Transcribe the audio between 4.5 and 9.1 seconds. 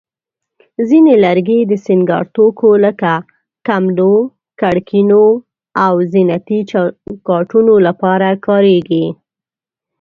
کړکینو، او زینتي چوکاټونو لپاره کارېږي.